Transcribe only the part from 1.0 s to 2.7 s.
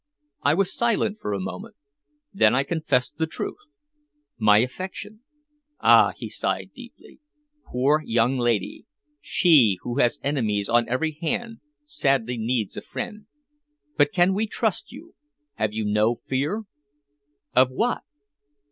for a moment. Then I